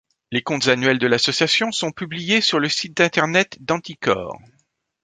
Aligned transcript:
Les 0.31 0.41
comptes 0.41 0.67
annuels 0.67 0.97
de 0.97 1.05
l'association 1.05 1.71
sont 1.71 1.91
publiés 1.91 2.41
sur 2.41 2.57
le 2.59 2.69
site 2.69 3.01
internet 3.01 3.57
d'Anticor. 3.61 4.35